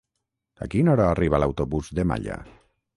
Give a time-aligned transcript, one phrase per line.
[0.67, 2.45] A quina hora arriba l'autobús de Malla?